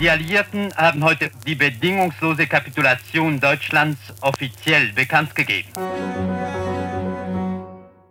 [0.00, 5.68] Die Alliierten haben heute die bedingungslose Kapitulation Deutschlands offiziell bekannt gegeben.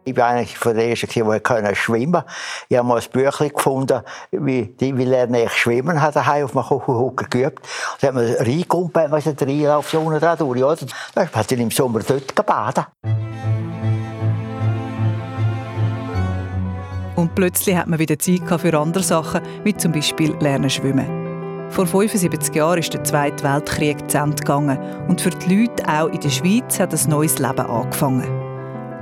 [0.06, 2.24] Ich war eigentlich von der Ersten, die schwimmen konnte.
[2.70, 6.62] Ich habe mal ein Büchlein gefunden, wie, wie lerne ich schwimmen, hat daheim auf dem
[6.62, 7.68] Kuchenhocker geübt.
[8.00, 10.78] Da hat man reingekumpelt, was der Reinlauf so unten durch, oder?
[11.16, 12.86] Dann hat er im Sommer dort gebadet.
[17.16, 21.29] Und plötzlich hat man wieder Zeit für andere Sachen, wie zum Beispiel Lernen schwimmen.
[21.70, 26.08] Vor 75 Jahren ist der Zweite Weltkrieg zu Ende gegangen und für die Leute auch
[26.08, 28.28] in der Schweiz hat ein neues Leben angefangen.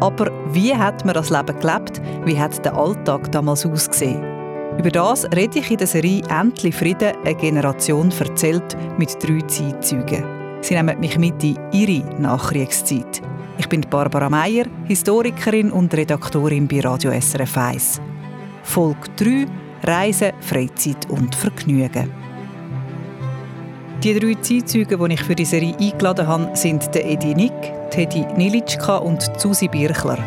[0.01, 2.01] Aber wie hat man das Leben gelebt?
[2.25, 4.21] Wie hat der Alltag damals ausgesehen?
[4.77, 10.25] Über das rede ich in der Serie «Endlich Frieden» eine Generation erzählt mit drei Zeitzeugen.
[10.61, 13.21] Sie nehmen mich mit in ihre Nachkriegszeit.
[13.57, 18.01] Ich bin Barbara Meier, Historikerin und Redaktorin bei Radio SRF 1.
[18.61, 19.45] Folge 3
[19.83, 22.11] Reisen, Freizeit und Vergnügen.
[24.03, 28.27] Die drei Zeitzeugen, die ich für die Serie eingeladen habe, sind der Edi Nick, Teddy
[28.37, 30.19] Nilitschka und Susi Birchler.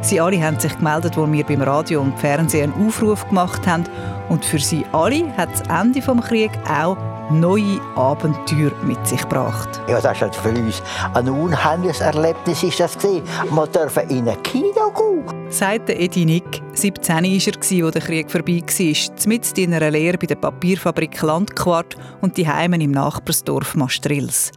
[0.00, 3.82] Sie alle haben sich gemeldet, als wir beim Radio und Fernsehen einen Aufruf gemacht haben.
[4.28, 6.96] Und für sie alle hat das Ende des Krieges auch
[7.30, 9.80] neue Abenteuer mit sich gebracht.
[9.88, 10.82] Ja, das ist für uns
[11.14, 12.62] ein unheimliches Erlebnis.
[12.62, 13.22] Ist das gewesen.
[13.50, 15.50] Wir dürfen in ein Kino gehen.
[15.50, 16.62] Sagt Edi Nick.
[16.74, 21.20] 17 war er, als der Krieg vorbei war, mit in einer Lehre bei der Papierfabrik
[21.22, 24.52] Landquart und die Heimen im Nachbarsdorf Mastrils.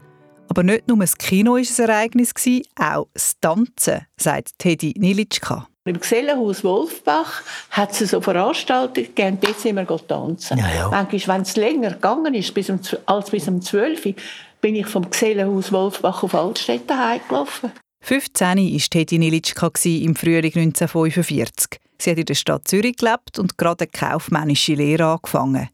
[0.49, 2.33] Aber nicht nur das Kino war ein Ereignis,
[2.79, 5.67] auch das Tanzen, sagt Teddy Nilitschka.
[5.89, 10.59] Im Gesellenhaus Wolfbach hat es so Veranstaltungen gegeben, dort sind wir tanzen.
[10.59, 10.89] Ja, ja.
[10.89, 14.13] Manchmal, wenn es länger gegangen ist, bis um, als bis um 12 Uhr,
[14.61, 17.71] bin ich vom Gesellenhaus Wolfbach auf Altstädte heimgelaufen.
[18.01, 21.79] 15 war Teddy Nilitschka im Frühling 1945.
[21.97, 25.69] Sie hat in der Stadt Zürich gelebt und gerade eine kaufmännische Lehre angefangen.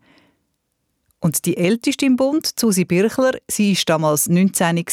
[1.20, 4.86] Und die älteste im Bund, Susi Birchler, sie war damals 19,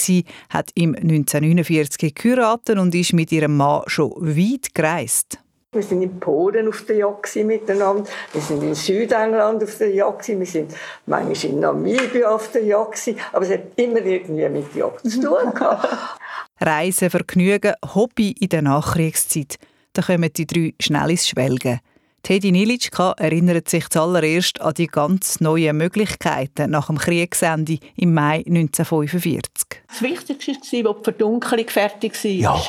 [0.48, 5.38] hat im 1949 geheiratet und ist mit ihrem Mann schon weit gereist.
[5.74, 10.28] Wir sind in Polen auf der Jagd miteinander, wir sind in Südengland auf der Jagd,
[10.28, 10.74] wir sind
[11.06, 15.52] manchmal in Namibia auf der Jagd, aber es hat immer irgendwie mit Jagd zu tun
[16.60, 19.56] Reisen, Vergnügen, Hobby in der Nachkriegszeit.
[19.94, 21.80] Da kommen die drei schnell ins Schwelgen.
[22.24, 28.44] Teddy Nilitschka erinnert sich zuallererst an die ganz neuen Möglichkeiten nach dem Kriegsende im Mai
[28.46, 29.82] 1945.
[29.88, 32.30] Das Wichtigste war, als die Verdunkelung fertig war.
[32.30, 32.62] Ja.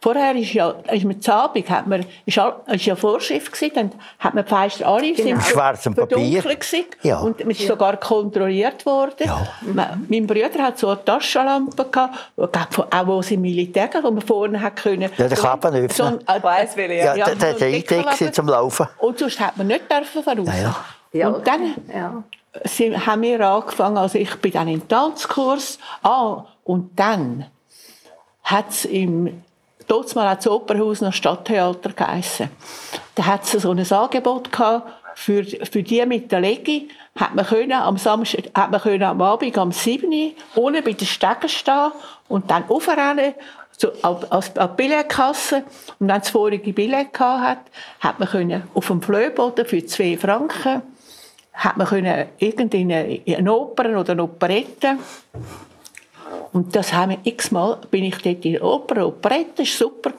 [0.00, 3.92] Vorher ist ja, ist man zu Abend, hat man, ist, ist ja Vorschrift gewesen, dann
[4.20, 5.40] hat man die Fenster alle genau.
[5.40, 6.42] schwarzem Papier.
[7.02, 7.18] Ja.
[7.18, 7.68] Und man ist ja.
[7.68, 9.26] sogar kontrolliert worden.
[9.26, 9.48] Ja.
[10.08, 14.76] Mein Bruder hat so eine Taschenlampe gehabt, auch wo sie Militär wo man vorne hat
[14.76, 15.10] können.
[15.16, 15.90] Ja, der Klappen öffnen.
[15.90, 16.20] So ein,
[16.76, 18.86] äh, ja, ja, der, der Idee zum Laufen.
[18.98, 20.46] Und sonst hat man nicht dürfen voraus.
[20.46, 20.76] Ja, ja.
[21.12, 21.28] Ja.
[21.28, 22.22] Und dann ja.
[22.64, 27.46] Sie, haben wir angefangen, also ich bin dann im Tanzkurs, ah, und dann
[28.42, 29.42] hat es im
[29.88, 32.50] Dort mal das Opernhaus noch Stadttheater geheissen.
[33.14, 37.44] Da hat es so ein Angebot gehabt, für, für die mit der Legi hat man
[37.44, 41.48] können, am Samstag, hat man können am Abend am 7 Uhr ohne bei den Stegen
[41.48, 41.90] stehen
[42.28, 43.34] und dann aufrennen
[43.76, 45.64] so, als, als Billetkasse.
[45.98, 47.58] Und wenn es vorige Billett gehabt hat,
[48.00, 50.82] hat man können auf dem Flöboden für zwei Franken
[51.58, 54.96] hat man können irgendeine Oper oder eine Operette
[56.52, 60.12] und das haben wir x-mal, bin ich dort in der Oper, Operette, das war super.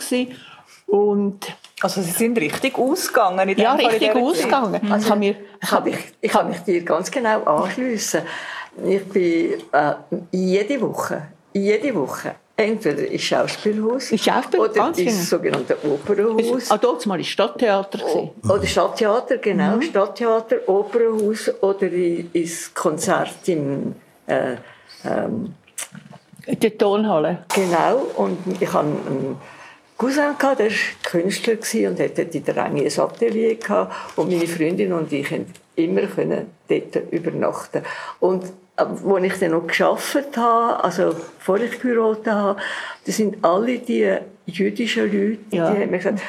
[0.87, 1.45] Und
[1.81, 4.91] also Sie sind richtig ausgegangen in Ja, richtig ausgegangen.
[4.91, 8.21] Also, kann mir, kann ich, ich kann mich dir ganz genau anschliessen.
[8.85, 9.93] Ich bin äh,
[10.31, 15.11] jede Woche, jede Woche entweder ins Schauspielhaus Schauspiel, oder ins genau.
[15.11, 16.69] sogenannte Opernhaus.
[16.69, 17.99] Ah, dort mal ins Stadttheater.
[18.05, 19.77] O oder Stadttheater, genau.
[19.77, 19.81] Mhm.
[19.83, 23.95] Stadttheater, Opernhaus oder ins Konzert im
[24.27, 24.55] äh,
[25.05, 25.55] ähm,
[26.49, 27.45] in der Tonhalle.
[27.53, 28.07] Genau.
[28.15, 29.37] Und ich hatte einen
[29.97, 33.55] Cousin, der war Künstler und hatte in der Ränge ein Atelier.
[33.55, 34.17] Gehabt.
[34.17, 36.01] Und meine Freundin und ich konnten immer
[36.67, 37.83] dort übernachten.
[38.19, 38.45] Und
[38.75, 42.59] als äh, ich dann noch gearbeitet habe, also bevor ich geheiratet habe,
[43.05, 45.71] da sind alle die jüdischen Leute, ja.
[45.71, 46.19] die haben mir gesagt,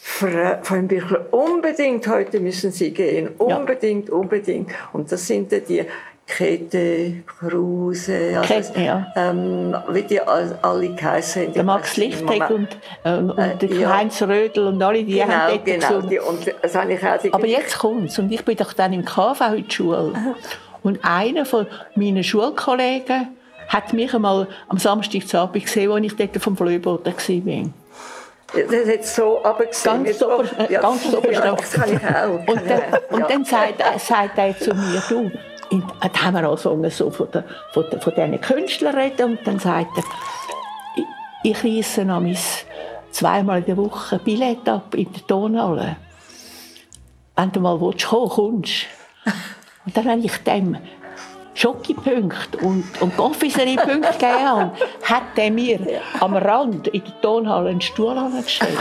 [0.00, 3.28] Frau Büchler, unbedingt heute müssen Sie gehen.
[3.36, 4.14] Unbedingt, ja.
[4.14, 4.70] unbedingt.
[4.94, 5.84] Und das sind die
[6.28, 9.06] Kette, Kruse, also, Kette, ja.
[9.16, 11.52] ähm, wie die alle geheißen haben.
[11.54, 12.68] Der Max Lichtek und,
[13.04, 13.96] ähm, und äh, ja.
[13.96, 17.32] Heinz Rödel und alle, die genau, haben dort genau, die, und das habe ich auch
[17.32, 20.12] Aber jetzt kommt's und ich bin doch dann im KV der Schule
[20.82, 23.28] und einer von meinen Schulkollegen
[23.68, 27.70] hat mich einmal am Samstagabend gesehen, als ich dort vom Flöboden war.
[28.54, 30.04] Das hat so runtergesehen.
[30.04, 31.32] Ganz super, ja, ganz super.
[31.32, 32.46] Ja, das kann ich auch.
[32.46, 35.30] Und dann, und dann sagt, sagt er zu mir, du,
[35.70, 39.46] in, dann haben wir angefangen, so von, der, von, der, von diesen Künstlern reden und
[39.46, 40.04] dann sagt er,
[41.42, 42.22] ich, ich reisse noch
[43.10, 45.96] zweimal in der Woche Billett ab in der Tonhalle.
[47.36, 48.86] Wenn du mal willst, komm, kommst.
[49.84, 50.76] Und dann habe ich dem
[51.54, 54.72] Schokipunkte und, und Konfiserie-Punkte gegeben habe,
[55.02, 55.80] hat er mir
[56.20, 58.78] am Rand in der Tonhalle einen Stuhl angestellt.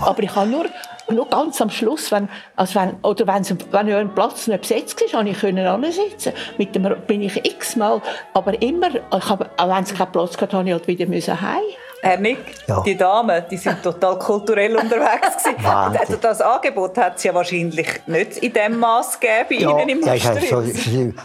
[0.00, 0.66] Aber ich habe nur,
[1.10, 5.00] nur ganz am Schluss, wenn, also wenn, oder wenn, wenn ja ein Platz nicht besetzt
[5.00, 6.32] war, konnte ich können sitzen.
[6.58, 8.00] Mit dem bin ich x-mal,
[8.32, 11.62] aber immer, ich habe, wenn es keinen Platz hatte, musste ich halt wieder heim.
[12.04, 12.82] Herr Nick, ja.
[12.82, 15.64] die Damen, die sind total kulturell unterwegs gewesen.
[16.04, 20.02] Also das Angebot hat es ja wahrscheinlich nicht in dem Maß gegeben ja, Ihnen im
[20.02, 20.62] ja, ja, so,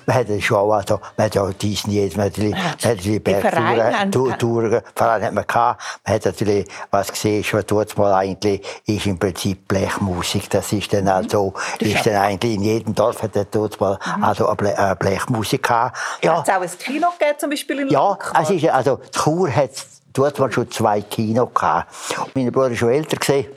[0.06, 3.20] Man hat schon auch, also, man hat ja Disney, man hat die, man hat die
[3.20, 5.81] Bergtouren, Verein hat man gehabt.
[6.06, 10.50] Man hat natürlich, was gesehen, was tut mal eigentlich, ist im Prinzip Blechmusik.
[10.50, 14.24] Das ist dann also, ist dann eigentlich in jedem Dorf hat dort mal mhm.
[14.24, 15.98] also eine Blechmusik gehabt.
[16.24, 16.38] Ja.
[16.38, 19.54] Hat es auch ein Kino gegeben, zum Beispiel in Ja, es ist, also, die Chur
[19.54, 19.72] hat
[20.13, 21.47] Dort waren schon zwei Kino.
[21.47, 21.94] Gehabt.
[22.35, 23.17] Mein Bruder war schon älter.
[23.17, 23.47] Gewesen.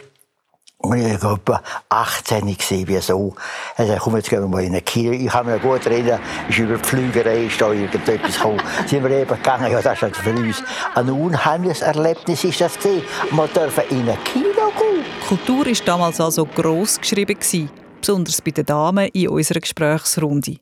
[0.83, 3.35] Und ich war etwa 18 gewesen, wie so.
[3.77, 5.13] Also, komm, jetzt gehen wir mal in ein Kino.
[5.13, 8.61] Ich kann mich gut erinnern, ist über die Flügerei, ist da irgendetwas gekommen.
[8.87, 10.63] sind wir eben gegangen, ja, das ist halt für uns
[10.97, 13.05] ein unheimliches Erlebnis ist das gewesen.
[13.31, 15.05] Wir dürfen in ein Kino gehen.
[15.29, 17.71] Kultur war damals also gross geschrieben, gewesen,
[18.01, 20.57] besonders bei den Damen in unserer Gesprächsrunde.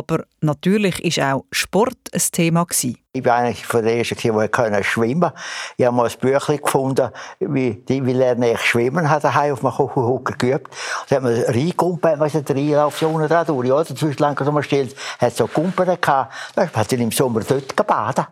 [0.00, 2.64] Aber natürlich war auch Sport ein Thema.
[2.64, 2.96] Gewesen.
[3.12, 5.34] Ich war eigentlich von der ersten, die schwimmen konnte.
[5.76, 9.70] Ich habe mal ein Büchlein gefunden, wie, wie lerne ich schwimmen, hat daheim auf dem
[9.70, 10.74] Kuchenhocker geübt.
[11.10, 15.36] Da hat man reingekumpelt, was eine Dreilaufzone da durch, ja, dazwischen lang so stellt, hat
[15.36, 16.32] so Kumpen gehabt.
[16.54, 18.26] Da hat dann im Sommer dort gebadet.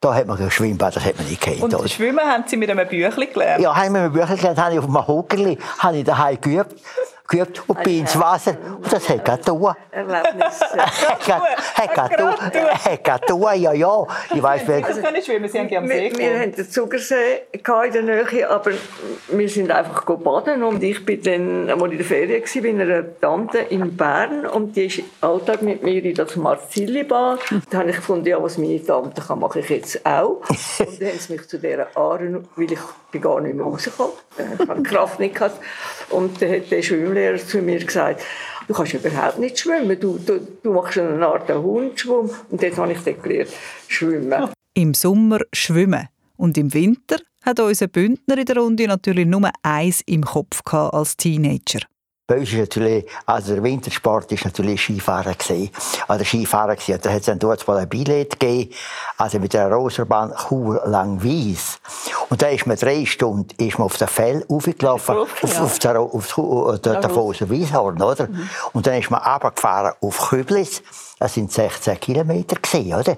[0.00, 1.62] Da hat man Schwimmbad, das hat man nicht gekannt.
[1.62, 1.88] Und oder?
[1.88, 3.62] Schwimmen haben Sie mit einem Büchlein gelernt?
[3.62, 6.40] Ja, haben wir mit einem Büchlein gelernt, habe ich auf einem Hockerli, habe ich daheim
[6.40, 6.74] geübt
[7.28, 8.56] geübt und bin ins Wasser.
[8.76, 9.74] Und das hat er getan.
[9.90, 10.60] Erlebnis.
[10.60, 11.94] Hat
[13.04, 14.06] getan, ja, ja.
[14.34, 14.84] Ich weiss, wer...
[14.84, 17.62] Also können schwimmen, Sie haben am See Wir, wir hatten den Zugersee in
[17.92, 18.72] der Nähe, aber
[19.28, 22.68] wir sind einfach baden und ich bin dann, als ich in der Ferien war, bei
[22.68, 27.40] einer Tante in Bern und die ist Alltag mit mir in das Marzilli-Bad.
[27.70, 30.42] Da habe ich gefunden, ja, was meine Tante kann, mache ich jetzt auch.
[30.48, 32.78] Und dann haben sie mich zu dieser Aaren, weil ich
[33.10, 34.12] bin gar nicht mehr rausgekommen,
[34.58, 35.56] ich habe Kraft nicht gehabt.
[36.10, 36.82] Und dann hat der
[37.16, 38.22] Schwimmlehrer zu mir gesagt,
[38.68, 42.30] du kannst überhaupt nicht schwimmen, du, du, du machst eine Art Hundschwumm.
[42.50, 43.50] Und dort habe ich dann gelernt,
[43.88, 44.50] schwimmen.
[44.74, 50.02] Im Sommer schwimmen und im Winter hat unser Bündner in der Runde natürlich nur eins
[50.06, 51.80] im Kopf als Teenager.
[52.28, 55.70] Bei uns ist natürlich, also der Wintersport ist natürlich Skifahren gewesen.
[56.08, 56.98] Also Skifahren gewesen.
[57.00, 58.74] Da hat es dann dort mal ein Billett gegeben,
[59.16, 61.78] also mit der Roserbahn Chur Langwies.
[62.28, 65.62] Und da ist man drei Stunden ist man auf der Fell aufgelaufen, auf, ja.
[65.62, 68.26] auf, der, auf, auf der, der Foser Wieshorn, oder?
[68.26, 68.50] Mhm.
[68.72, 70.82] Und dann ist man runtergefahren auf Küblis.
[71.18, 73.16] Das sind 16 Kilometer gewesen, oder?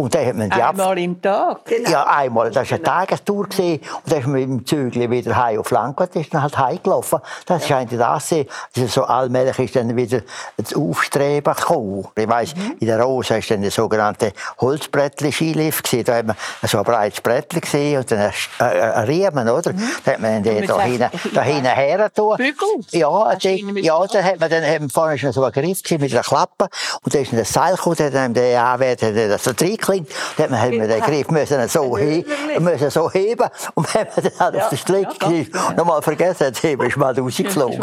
[0.00, 1.64] Und dann hat man die einmal im Tag?
[1.66, 1.90] Genau.
[1.90, 2.50] Ja, einmal.
[2.50, 3.48] Das war eine Tagestour.
[3.48, 3.80] Gewesen.
[4.04, 7.20] Und dann ist man mit dem Zügel wieder heim auf Langquart, ist dann halt heimgelaufen.
[7.46, 7.76] Das ja.
[7.76, 8.46] scheint das sein.
[8.88, 10.22] so allmählich ist dann wieder
[10.56, 12.08] das Aufstreben gekommen.
[12.16, 12.76] Ich weiss, mhm.
[12.80, 16.08] in der Rose war dann der sogenannte Holzbrettli-Skilift.
[16.08, 19.72] Da hat man so ein breites Brettli gesehen und dann ein Riemen, oder?
[19.72, 19.90] Mhm.
[20.04, 22.36] Da hat man den da, hin, da hinten her getan.
[22.38, 22.68] Bügel?
[22.90, 26.22] Ja, die, ja, dann hat man dann hat man vorne so einen Griff mit einer
[26.22, 26.68] Klappe.
[27.02, 30.08] Und dann ist ein Seil gekommen, der dann der Anwärter das so klingt.
[30.36, 32.24] Dann hat man den Griff müssen so, he
[32.58, 36.46] müssen so heben und wenn man dann halt ja, auf den Strick ja, nochmal vergessen
[36.46, 37.80] hat, heben, ist mal rausgeflogen.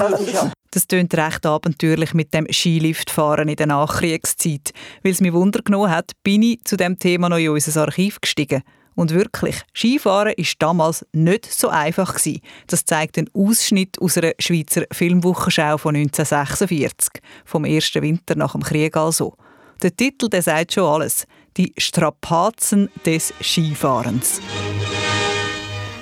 [0.72, 4.74] Das tönt recht abenteuerlich mit dem Skiliftfahren in der Nachkriegszeit.
[5.02, 8.20] Weil es mich Wunder genommen hat, bin ich zu dem Thema noch in unser Archiv
[8.22, 8.64] gestiegen.
[8.98, 12.16] Und wirklich, Skifahren war damals nicht so einfach.
[12.16, 12.42] Gewesen.
[12.66, 18.64] Das zeigt ein Ausschnitt aus einer Schweizer Filmwochenschau von 1946, vom ersten Winter nach dem
[18.64, 19.36] Krieg also.
[19.84, 21.28] Der Titel der sagt schon alles.
[21.58, 24.42] Die Strapazen des Skifahrens.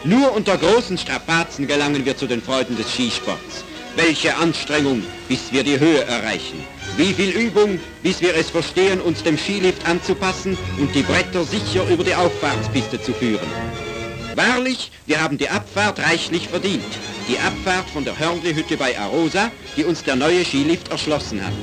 [0.06, 3.66] Nur unter großen Strapazen gelangen wir zu den Freuden des Skisports.
[3.98, 6.64] Welche Anstrengung, bis wir die Höhe erreichen.
[6.98, 11.86] Wie viel Übung, bis wir es verstehen, uns dem Skilift anzupassen und die Bretter sicher
[11.90, 13.48] über die Auffahrtspiste zu führen.
[14.36, 16.86] Wahrlich, wir haben die Abfahrt reichlich verdient.
[17.28, 21.54] Die Abfahrt von der Hörnli-Hütte bei Arosa, die uns der neue Skilift erschlossen hat.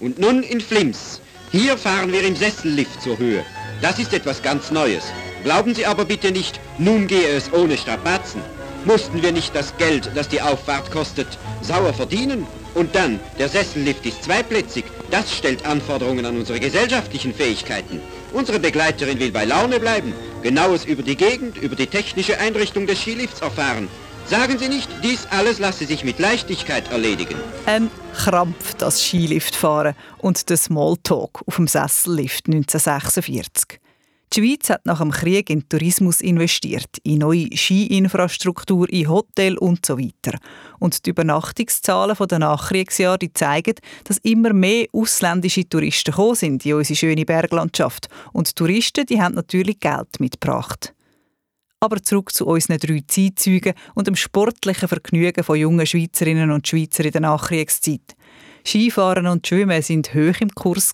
[0.00, 1.20] Und nun in Flims.
[1.52, 3.44] Hier fahren wir im Sessellift zur Höhe.
[3.80, 5.04] Das ist etwas ganz Neues.
[5.44, 8.42] Glauben Sie aber bitte nicht, nun gehe es ohne Strapazen.
[8.84, 11.26] Mussten wir nicht das Geld, das die Auffahrt kostet,
[11.62, 12.46] sauer verdienen?
[12.74, 14.84] Und dann, der Sessellift ist zweiplätzig.
[15.10, 18.00] Das stellt Anforderungen an unsere gesellschaftlichen Fähigkeiten.
[18.32, 23.00] Unsere Begleiterin will bei Laune bleiben, genaues über die Gegend, über die technische Einrichtung des
[23.00, 23.88] Skilifts erfahren.
[24.26, 27.36] Sagen Sie nicht, dies alles lasse sich mit Leichtigkeit erledigen.
[27.64, 33.80] Ein Krampf, das Skiliftfahren und der Smalltalk auf dem Sessellift 1946.
[34.34, 39.86] Die Schweiz hat nach dem Krieg in Tourismus investiert, in neue Skiinfrastruktur, in Hotel und
[39.86, 40.38] so weiter.
[40.78, 46.96] Und die Übernachtungszahlen der Nachkriegsjahre zeigen, dass immer mehr ausländische Touristen gekommen sind in unsere
[46.96, 48.08] schöne Berglandschaft.
[48.32, 50.94] Und die Touristen die haben natürlich Geld mitgebracht.
[51.80, 57.04] Aber zurück zu unseren drei Zeitzeugen und dem sportlichen Vergnügen von jungen Schweizerinnen und Schweizer
[57.04, 58.16] in der Nachkriegszeit.
[58.66, 60.92] Skifahren und Schwimmen sind hoch im Kurs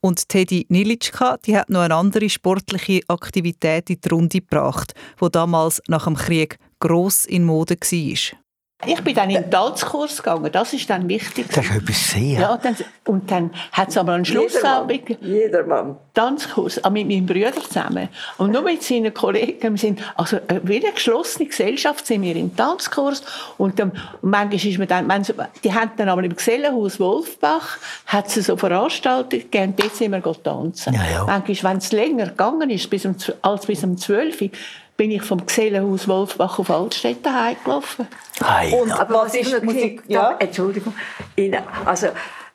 [0.00, 5.30] und Teddy Nilitschka die hat noch eine andere sportliche Aktivität in die Runde gebracht, die
[5.30, 8.45] damals nach dem Krieg gross in Mode war.
[8.84, 11.46] Ich bin dann in den Tanzkurs gegangen, das ist dann wichtig.
[11.48, 12.40] Das ist etwas sehr.
[12.40, 14.90] Ja, dann, und dann hat es aber einen Schluss Jedermann.
[15.22, 15.96] Jedermann.
[16.12, 18.10] Tanzkurs, auch mit meinem Bruder zusammen.
[18.36, 19.72] Und nur mit seinen Kollegen.
[19.72, 23.22] Wir sind, also, wie eine geschlossene Gesellschaft sind wir im Tanzkurs.
[23.56, 25.24] Und dann, manchmal ist man dann,
[25.64, 30.22] die haben dann aber im Gesellenhaus Wolfbach, hat es so Veranstaltungen gegeben, dort sind wir
[30.42, 30.92] tanzen.
[30.92, 31.24] Ja, ja.
[31.24, 34.50] Manchmal, wenn es länger gegangen ist, bis um, als bis um 12 Uhr,
[34.96, 38.06] bin ich vom Gesellenhaus Wolfbach auf Altstädte heimgelaufen.
[38.42, 40.02] Hey, und aber was, ist Musik?
[40.08, 40.36] Ja?
[40.38, 40.94] Entschuldigung.
[41.34, 42.08] In, also,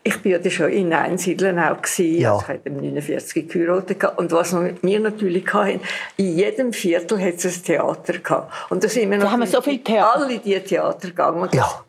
[0.04, 2.20] ich bin ja schon in Einsiedeln auch gewesen.
[2.20, 2.34] Ja.
[2.34, 4.04] Also ich habe 49 geheiratet.
[4.18, 5.80] Und was wir natürlich hatten,
[6.18, 8.72] in jedem Viertel hat es ein Theater gehabt.
[8.72, 10.16] Und da sind wir da haben wir so viel Theater.
[10.16, 11.50] alle die Theater gegangen.
[11.54, 11.84] Ja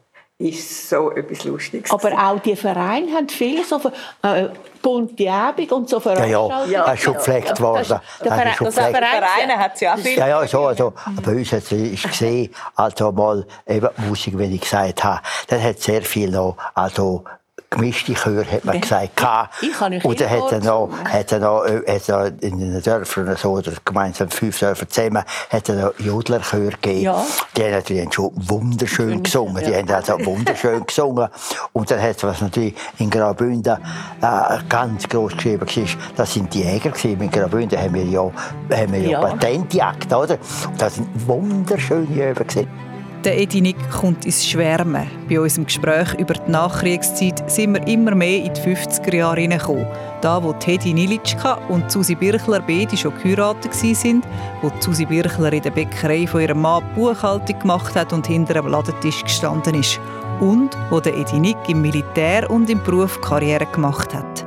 [0.48, 1.90] ist so etwas Lustiges.
[1.90, 3.80] Aber auch die Vereine haben viele so
[4.22, 4.48] äh,
[4.80, 6.70] bunte Abend und so Veranstaltungen.
[6.70, 7.86] Ja, ja, das ist schon gepflegt worden.
[7.88, 10.18] Das, das, das, das Vereine hat es ja auch viel.
[10.18, 10.92] Ja, ja, so, also,
[11.24, 15.80] bei uns hat es gesehen, also mal eben Musik, wenn ich gesagt habe, das hat
[15.80, 17.24] sehr viel noch, also
[17.68, 19.20] gemischte Chöre, hat man gesagt.
[19.60, 23.36] Ich Und dann hat er noch, hat er noch, äh, hat er in den Dörfern
[23.36, 27.02] so, oder gemeinsam fünf Dörfer zusammen, hat er noch Jodlerchöre gegeben.
[27.02, 27.24] Ja.
[27.56, 29.62] Die haben natürlich schon wunderschön gesungen.
[29.64, 31.28] Die haben also wunderschön gesungen.
[31.72, 33.78] Und dann hat was natürlich in Graubünden
[34.20, 35.84] äh, ganz groß geschrieben war,
[36.16, 37.20] das sind die Jäger gewesen.
[37.20, 39.20] In Graubünden haben wir ja, haben wir ja, ja.
[39.20, 40.38] Patentjagd, oder?
[40.68, 42.91] Und das sind wunderschöne Übungen gewesen.
[43.24, 45.08] Der Edinik kommt ins Schwärmen.
[45.28, 49.86] Bei unserem Gespräch über die Nachkriegszeit sind wir immer mehr in die 50er Jahre hineingekommen.
[50.20, 54.22] Da, wo Teddy Nilitschka und Susi Birchler beide schon geheiratet waren,
[54.60, 58.72] wo Susi Birchler in der Bäckerei von ihrem Mann Buchhaltung gemacht hat und hinter einem
[58.72, 60.00] Ladentisch gestanden ist.
[60.40, 64.44] Und wo der Edinik im Militär und im Beruf Karriere gemacht hat.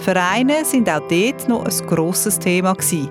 [0.00, 3.08] Vereine sind auch dort noch ein grosses Thema gewesen.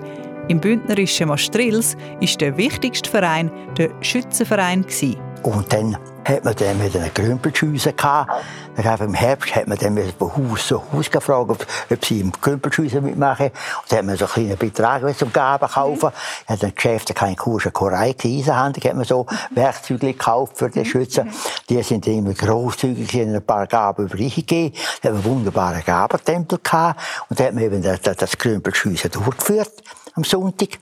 [0.48, 4.86] Im bündnerischen Maastrils war der wichtigste Verein der Schützenverein.
[5.42, 8.32] Und dann hat man dann mit einer Grümpelschüsse gehabt.
[8.76, 12.32] Dann Im Herbst hat man dann von Haus zu Haus gefragt, ob, ob sie im
[12.32, 13.46] Grümpelschüsse mitmachen.
[13.46, 16.08] Und dann hat man so kleine Beträge zum Gaben kaufen.
[16.08, 16.52] Mhm.
[16.52, 21.30] Hat dann Geschäfte keine Kurse, Korei, Eisenhandel, hat man so Werkzeuge gekauft für die Schützen.
[21.68, 24.74] Die sind immer grosszügig, in ein paar Gaben übergegeben.
[25.02, 27.00] Dann haben wir einen wunderbaren Gabentempel gehabt.
[27.28, 29.72] Und dann hat man eben das, das Grümpelschüsse durchgeführt
[30.18, 30.78] am Sonntag.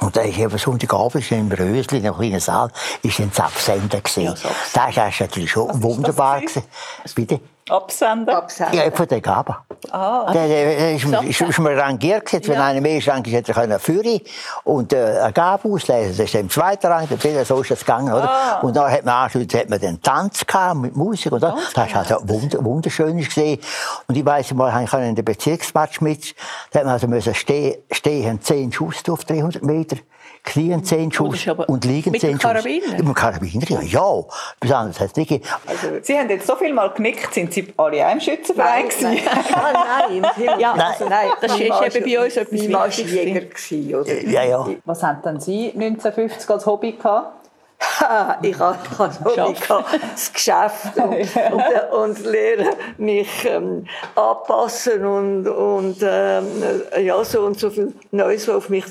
[0.00, 2.70] Und da ist eben Sonntagabend im Rösli, in einem kleinen Saal,
[3.02, 4.34] ist ein Absender gesehen.
[4.42, 6.40] Ja, das war natürlich schon wunderbar.
[7.14, 7.40] Bitte?
[7.70, 8.36] Absender?
[8.36, 8.84] Absender.
[8.84, 9.56] Ja, von der Gabe.
[9.90, 10.30] Ah.
[10.32, 12.48] Der, der ist, ist, ist mir rangiert gesetzt.
[12.48, 12.66] Wenn ja.
[12.66, 14.20] einer mehr ist, rangiert, hätte er führen
[14.64, 16.16] und äh, eine Gabe auslesen.
[16.16, 17.08] Das ist im zweiten Rang,
[17.44, 18.12] so ist das gegangen.
[18.12, 18.30] Oder?
[18.30, 18.60] Ah.
[18.60, 21.32] Und dann hat man anschließend hat man den Tanz gehabt, mit Musik.
[21.32, 23.58] Und das, das ist also wund wunderschön gesehen.
[24.08, 26.34] Und ich weiss mal, ich in den Bezirksmatch mit,
[26.70, 29.96] da hat man also müssen stehen, stehen, 10 Schuss auf 300 Meter.
[30.44, 32.12] 10 Schuss und liegen 10 Schuss.
[32.12, 32.88] Mit dem Karabiner?
[32.90, 34.24] Mit dem Karabiner, ja.
[34.64, 34.90] ja.
[34.98, 35.32] Hat nicht
[35.66, 39.18] also, Sie haben jetzt so viel mal genickt, sind Sie alle auch im Schützenverein nein,
[39.24, 40.20] nein.
[40.20, 40.86] nein, ja, nein.
[40.92, 41.28] Also, nein.
[41.40, 43.70] Das war eben bei uns etwas Wichtiges.
[43.70, 44.22] Jäger, oder?
[44.24, 44.68] Ja, ja.
[44.84, 47.43] Was haben denn Sie 1950 als Hobby gehabt?
[48.42, 48.78] ich habe
[50.14, 56.46] das Geschäft und, und, und lerne mich ähm, anpassen und, und ähm,
[57.02, 58.84] ja, so und so viel Neues auf mich.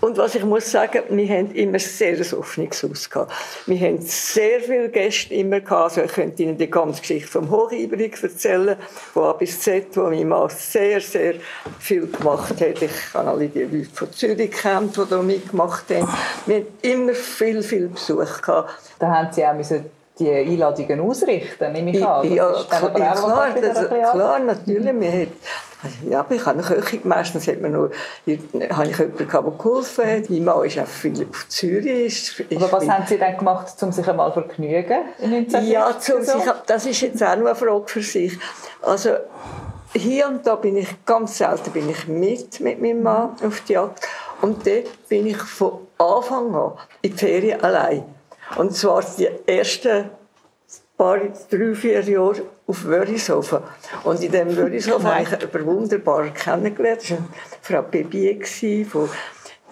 [0.00, 3.32] Und was ich muss sagen, wir haben immer sehr ein offenes Haus gehabt.
[3.66, 5.96] Wir haben sehr viele Gäste immer gehabt.
[5.96, 8.76] Also ich könnte Ihnen die ganze Geschichte vom Hochibrig erzählen,
[9.12, 11.34] von A bis Z, wo mein Mann sehr, sehr
[11.78, 12.82] viel gemacht hat.
[12.82, 16.08] Ich habe alle die Leute von Zürich kennt, die da mitgemacht haben.
[16.46, 18.45] Wir haben immer viel, viel Besuch gehabt.
[18.98, 22.32] Da haben Sie auch müssen die Einladungen ausrichten, nehme ich an.
[22.32, 25.00] Ja, klar, klar, das, klar, natürlich.
[25.00, 25.28] Wir hat,
[26.08, 29.52] ja, aber ich habe eine Köchin, meistens hat man nur, habe ich jemanden gehabt, der
[29.52, 30.30] geholfen hat.
[30.30, 32.06] Mein Mann ist auch viel auf Zürich.
[32.06, 35.02] Ist, aber was haben Sie dann gemacht, um sich einmal zu vergnügen
[35.62, 36.20] Ja, so?
[36.20, 38.38] sich, das ist jetzt auch noch eine Frage für sich.
[38.82, 39.10] Also,
[39.92, 43.74] hier und da bin ich, ganz selten bin ich mit, mit meinem Mann auf die
[43.74, 44.06] Jagd.
[44.40, 46.72] Und dort bin ich von Anfang an
[47.02, 48.15] in die Ferien allein.
[48.56, 50.10] Und zwar die ersten
[50.96, 53.58] paar, drei, vier Jahre auf Wörishofen.
[54.04, 57.02] Und in diesem Wörishofen habe ich jemanden wunderbar kennengelernt.
[57.02, 57.18] Das war
[57.60, 58.38] Frau Bebier,
[58.86, 59.10] von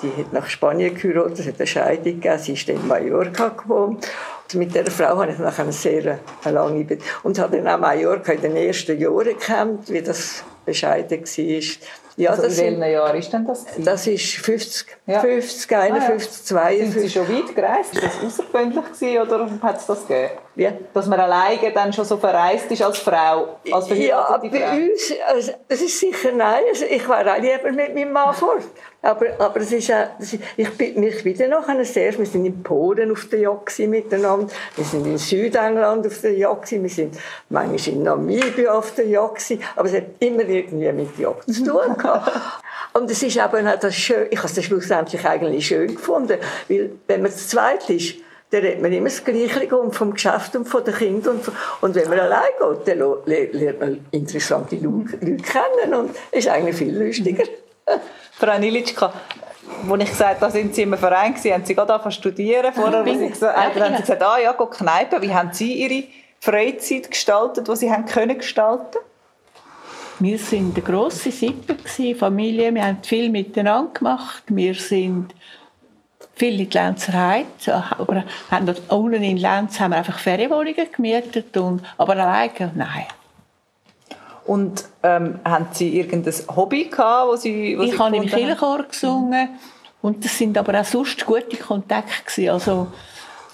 [0.02, 4.06] die hat nach Spanien geheiratet, es hat eine Scheidung gegeben, sie ist in Mallorca gewohnt.
[4.52, 7.68] Und mit dieser Frau habe ich nachher eine sehr eine lange Be und habe dann
[7.68, 12.03] auch Mallorca in den ersten Jahren gekannt, wie das bescheiden war.
[12.16, 13.66] Ja, also in welchen Jahren ist denn das?
[13.78, 15.20] Das ist 50, ja.
[15.20, 16.78] 50 51, ah, ja.
[16.78, 16.92] 52.
[16.92, 17.94] Sind Sie schon weit gereist?
[17.94, 20.38] Ist das außergewöhnlich oder hat es das gegeben?
[20.56, 20.72] Ja.
[20.92, 24.76] Dass man alleine dann schon so verreist ist als Frau, als Ja, bei Frau.
[24.76, 26.62] uns, also, das ist sicher nein.
[26.68, 28.62] Also, ich war auch lieber mit meinem Mann fort.
[29.02, 32.62] Aber, aber es ist, auch, ist, ich bin mich wieder noch sehr, wir sind in
[32.62, 34.46] Polen auf der Jagd miteinander,
[34.76, 37.18] wir sind in Südengland auf der Jagd, wir sind
[37.50, 41.96] manchmal in Namibia auf der Jagd, aber es hat immer irgendwie mit Jagd zu tun
[41.98, 42.32] gehabt.
[42.94, 46.92] Und es ist aber auch das schön, ich habe es schlussendlich eigentlich schön gefunden, weil
[47.06, 48.14] wenn man zu zweit ist,
[48.54, 51.36] dann redet man immer das Gleiche und vom Geschäft und von den Kindern.
[51.36, 56.76] Und, und wenn man allein geht, dann lernt man interessante Leute kennen und ist eigentlich
[56.76, 57.44] viel lustiger.
[58.32, 59.12] Frau Nilitschka,
[59.90, 62.20] als ich gesagt habe, da sind Sie im Verein gewesen, haben Sie gerade angefangen zu
[62.20, 62.72] studieren.
[62.72, 65.20] Vorher haben Sie gesagt, ja, haben Sie gesagt, ah ja, go Kneipe.
[65.20, 66.06] Wie haben Sie Ihre
[66.40, 68.98] Freizeit gestaltet, die Sie haben können gestalten
[70.20, 71.76] wir sind eine grosse Sippe,
[72.14, 72.72] Familie.
[72.72, 74.44] Wir haben viel miteinander gemacht.
[74.46, 75.34] Wir sind
[76.36, 77.68] viel in die Lenzerheit.
[77.68, 81.56] Aber haben dort unten in Lenz haben wir einfach Ferienwohnungen gemietet.
[81.56, 83.06] Und, aber alleine, nein.
[84.46, 88.82] Und ähm, haben Sie irgendein Hobby gehabt, wo Sie, wo Ich Sie habe im Kirchenchor
[88.82, 89.48] gesungen
[90.02, 92.50] und das sind aber auch sonst gute Kontakte gewesen.
[92.50, 92.88] Also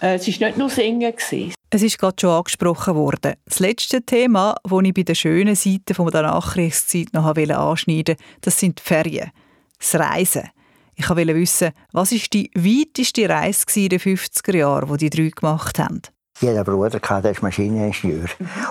[0.02, 1.12] äh, es war nicht nur Singen.
[1.12, 1.54] Gewesen.
[1.70, 3.34] Es ist gerade schon angesprochen worden.
[3.44, 7.56] Das letzte Thema, das ich bei den schönen Seiten der Nachkriegszeit noch anschneiden
[7.86, 9.30] wollte, das sind die Ferien.
[9.78, 10.50] Das Reisen.
[11.00, 15.30] Ich wollte wissen, was war die weiteste Reise in den 50er Jahren, die die drei
[15.34, 16.02] gemacht haben?
[16.42, 18.28] Jeder Bruder hatte, der ist Maschineningenieur.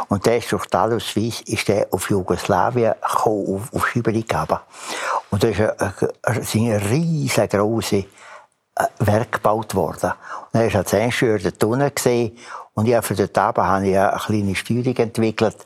[0.09, 4.61] Und der ist durch die Aluswies ist der auf Jugoslawien gekommen, auf, auf Schüberigaba.
[5.31, 5.73] Und da ist ein,
[6.23, 8.05] ein, riesengroße äh,
[8.99, 10.11] Werk gebaut worden.
[10.11, 12.37] Und dann ist als Ingenieur den Tunnel gesehen
[12.75, 15.57] und ich für dort oben habe ich eine kleine Steuerung entwickelt.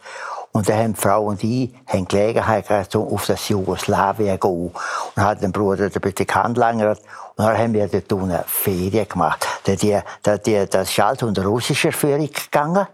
[0.53, 4.71] Und dann haben die Frau und ich haben Gelegenheit gehabt, auf das Jugoslawien zu gehen.
[5.15, 6.99] Und haben den Bruder bitte kennengelernt.
[7.35, 9.47] Und dann haben wir dort unten Ferien gemacht.
[9.65, 9.99] Die, die,
[10.45, 12.85] die, das ist halt unter russischer Führung gegangen.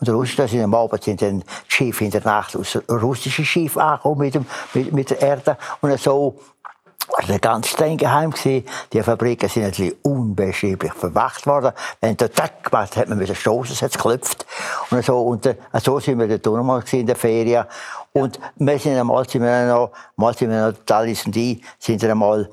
[0.00, 4.18] Und Russen sind am Abend sind dann Schiff in der Nacht aus russischen Schiff angekommen
[4.18, 5.56] mit, mit, mit der Erde.
[5.80, 6.40] Und so
[7.26, 8.32] das ganz streng geheim.
[8.44, 11.72] Die Fabriken sind natürlich unbeschreiblich verwacht worden.
[12.00, 14.46] Wenn der Tack gemacht hat man wieder stoßen, es hat geklopft.
[14.90, 17.64] Und so, und äh, so sind wir dort nochmal in der Ferien.
[18.12, 22.02] Und wir sind einmal, sind wir noch, mal sind wir noch, Talis und ich, sind
[22.02, 22.48] wir einmal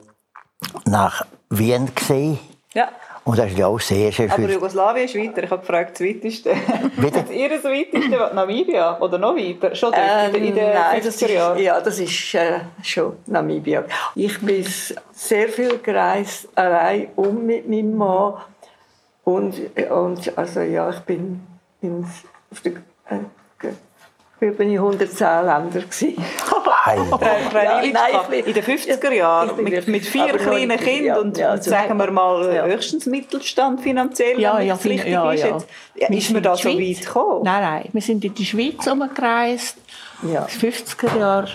[0.85, 2.39] nach Wien gesehen.
[2.73, 2.89] Ja.
[3.23, 4.45] Und das ist ja auch sehr, sehr schön.
[4.45, 5.43] Aber Jugoslawien ist weiter.
[5.43, 6.55] Ich habe gefragt, das weiteste.
[6.97, 7.33] Bitte?
[7.33, 9.75] Ihr das weiteste Namibia oder noch weiter?
[9.75, 13.83] Schon dort, ähm, in den nein, das ist, Ja, das ist äh, schon Namibia.
[14.15, 14.65] Ich bin
[15.11, 18.33] sehr viel gereist, allein um mit meinem Mann.
[19.23, 19.55] Und,
[19.91, 21.41] und also ja, ich bin,
[21.79, 22.03] bin
[22.51, 22.73] auf der,
[23.09, 26.15] äh, bin ich 110 Länder gewesen.
[26.85, 31.97] ja, nein, in den 50er Jahren mit, mit vier kleinen Kindern ja, und, ja, sagen
[31.97, 32.65] wir mal ja.
[32.65, 35.45] höchstens Mittelstand finanziell, ja, ja, das richtig ja, ist.
[35.95, 37.43] Jetzt, ist man da so weit gekommen?
[37.43, 39.77] Nein, nein, wir sind in die Schweiz umgereist,
[40.23, 40.45] ja.
[40.45, 41.51] 50er Jahre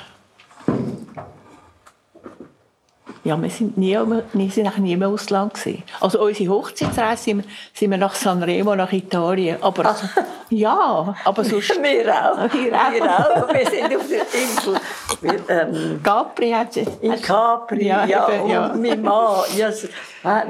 [3.27, 5.83] Ja, wir sind nie, wir sind nie im Ausland gewesen.
[6.01, 9.61] Also unsere Hochzeitsreise sind, sind wir nach Sanremo, nach Italien.
[9.63, 10.17] Aber Ach.
[10.49, 11.71] ja, aber sonst...
[11.83, 12.55] wir auch.
[12.55, 12.93] Wir auch.
[12.93, 13.53] Wir, auch.
[13.53, 14.81] wir sind auf der Insel.
[15.21, 16.87] Wir, ähm, Capri hat sie...
[17.01, 18.05] In Capri, ja.
[18.05, 18.67] ja, eben, ja.
[18.67, 19.71] Und mein Mann, ja,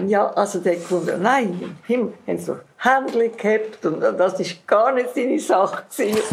[0.07, 5.15] ja also der gefunden, nein, Himmel, haben so Händchen gehabt und das war gar nicht
[5.15, 5.85] seine Sache.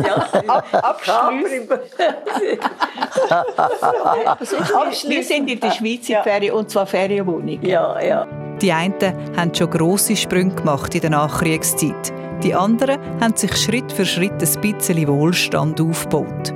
[0.03, 1.69] Ja, Abschließend.
[5.09, 7.65] Wir sind in der Schweiz in Ferien, und zwar Ferienwohnungen.
[7.65, 8.27] Ja, ja.
[8.61, 8.93] Die einen
[9.35, 12.13] haben schon grosse Sprünge gemacht in der Nachkriegszeit.
[12.43, 16.53] Die anderen haben sich Schritt für Schritt ein bisschen Wohlstand aufgebaut.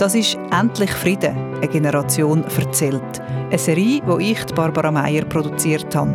[0.00, 3.20] Das ist «Endlich Frieden», eine Generation erzählt.
[3.50, 6.14] Eine Serie, die ich, Barbara Meyer, produziert habe.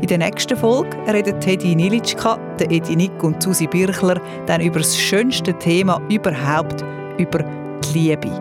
[0.00, 4.98] In der nächsten Folge reden Teddy Nilitschka, Edi Nick und Susi Birchler dann über das
[4.98, 6.84] schönste Thema überhaupt,
[7.18, 7.44] über
[7.84, 8.32] die Liebe.